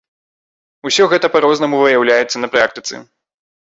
Усё 0.89 1.03
гэта 1.11 1.31
па-рознаму 1.35 1.81
выяўляецца 1.85 2.37
на 2.45 2.51
практыцы. 2.57 2.95